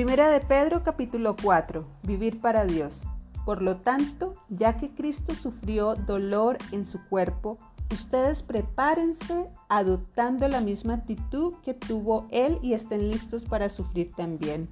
[0.00, 1.84] Primera de Pedro capítulo 4.
[2.04, 3.02] Vivir para Dios.
[3.44, 7.58] Por lo tanto, ya que Cristo sufrió dolor en su cuerpo,
[7.92, 14.70] ustedes prepárense adoptando la misma actitud que tuvo Él y estén listos para sufrir también.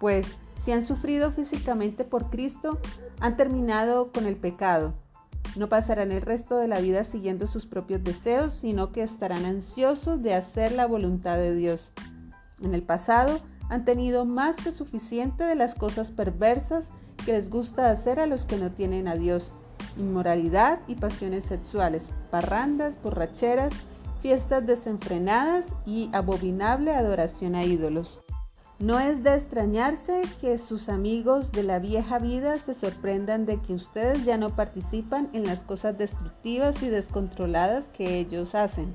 [0.00, 2.80] Pues si han sufrido físicamente por Cristo,
[3.20, 4.94] han terminado con el pecado.
[5.54, 10.22] No pasarán el resto de la vida siguiendo sus propios deseos, sino que estarán ansiosos
[10.22, 11.92] de hacer la voluntad de Dios.
[12.60, 16.88] En el pasado han tenido más que suficiente de las cosas perversas
[17.24, 19.52] que les gusta hacer a los que no tienen a Dios.
[19.96, 23.72] Inmoralidad y pasiones sexuales, parrandas, borracheras,
[24.20, 28.20] fiestas desenfrenadas y abominable adoración a ídolos.
[28.80, 33.74] No es de extrañarse que sus amigos de la vieja vida se sorprendan de que
[33.74, 38.94] ustedes ya no participan en las cosas destructivas y descontroladas que ellos hacen.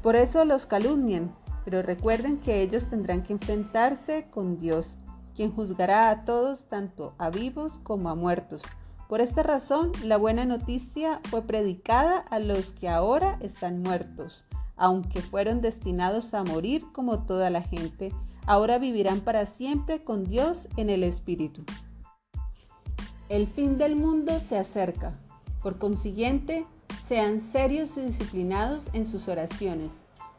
[0.00, 1.34] Por eso los calumnian,
[1.64, 4.96] pero recuerden que ellos tendrán que enfrentarse con Dios,
[5.34, 8.62] quien juzgará a todos, tanto a vivos como a muertos.
[9.08, 14.44] Por esta razón, la buena noticia fue predicada a los que ahora están muertos,
[14.76, 18.12] aunque fueron destinados a morir como toda la gente,
[18.46, 21.64] ahora vivirán para siempre con Dios en el Espíritu.
[23.28, 25.18] El fin del mundo se acerca.
[25.62, 26.66] Por consiguiente,
[27.08, 29.90] sean serios y disciplinados en sus oraciones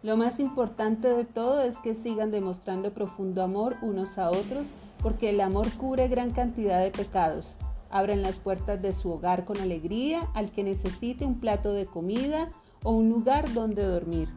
[0.06, 4.68] lo más importante de todo es que sigan demostrando profundo amor unos a otros,
[5.02, 7.56] porque el amor cubre gran cantidad de pecados.
[7.90, 12.52] Abran las puertas de su hogar con alegría al que necesite un plato de comida
[12.84, 14.30] o un lugar donde dormir.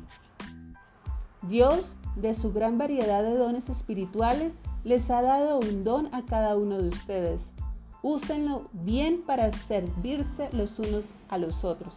[1.42, 6.56] Dios, de su gran variedad de dones espirituales, les ha dado un don a cada
[6.56, 7.42] uno de ustedes.
[8.00, 11.92] Úsenlo bien para servirse los unos a los otros.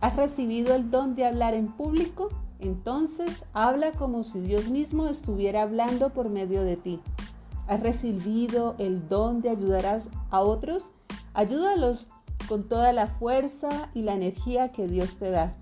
[0.00, 2.30] ¿Has recibido el don de hablar en público?
[2.60, 7.00] Entonces habla como si Dios mismo estuviera hablando por medio de ti.
[7.66, 10.84] ¿Has recibido el don de ayudar a otros?
[11.34, 12.08] Ayúdalos
[12.48, 15.52] con toda la fuerza y la energía que Dios te da.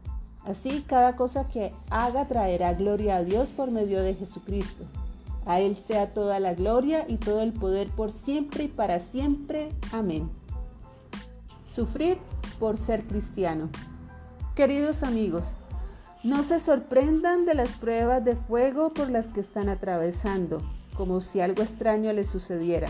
[0.45, 4.85] Así cada cosa que haga traerá gloria a Dios por medio de Jesucristo.
[5.45, 9.69] A Él sea toda la gloria y todo el poder por siempre y para siempre.
[9.93, 10.31] Amén.
[11.71, 12.19] Sufrir
[12.59, 13.69] por ser cristiano.
[14.55, 15.45] Queridos amigos,
[16.25, 20.61] no se sorprendan de las pruebas de fuego por las que están atravesando,
[20.95, 22.89] como si algo extraño les sucediera.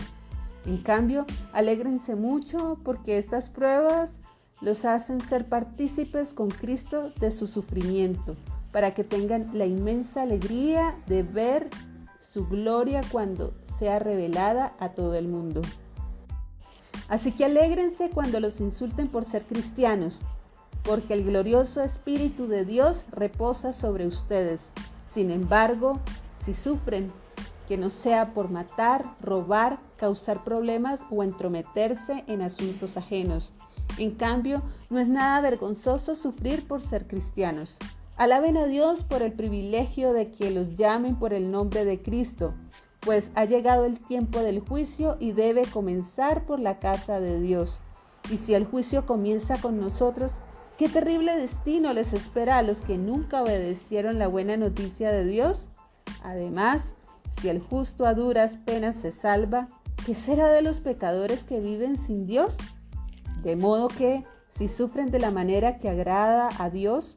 [0.65, 4.11] En cambio, alégrense mucho porque estas pruebas
[4.61, 8.35] los hacen ser partícipes con Cristo de su sufrimiento,
[8.71, 11.69] para que tengan la inmensa alegría de ver
[12.19, 15.61] su gloria cuando sea revelada a todo el mundo.
[17.07, 20.19] Así que alégrense cuando los insulten por ser cristianos,
[20.83, 24.71] porque el glorioso Espíritu de Dios reposa sobre ustedes.
[25.11, 25.99] Sin embargo,
[26.45, 27.11] si sufren,
[27.67, 33.53] que no sea por matar, robar, causar problemas o entrometerse en asuntos ajenos.
[33.99, 37.77] En cambio, no es nada vergonzoso sufrir por ser cristianos.
[38.17, 42.55] Alaben a Dios por el privilegio de que los llamen por el nombre de Cristo,
[43.01, 47.81] pues ha llegado el tiempo del juicio y debe comenzar por la casa de Dios.
[48.31, 50.33] Y si el juicio comienza con nosotros,
[50.79, 55.67] Qué terrible destino les espera a los que nunca obedecieron la buena noticia de Dios.
[56.23, 56.93] Además,
[57.41, 59.67] si el justo a duras penas se salva,
[60.05, 62.55] ¿qué será de los pecadores que viven sin Dios?
[63.43, 64.23] De modo que,
[64.57, 67.15] si sufren de la manera que agrada a Dios,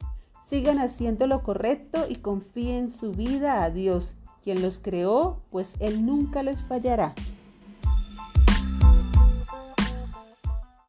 [0.49, 6.05] sigan haciendo lo correcto y confíen su vida a Dios, quien los creó, pues Él
[6.05, 7.15] nunca les fallará.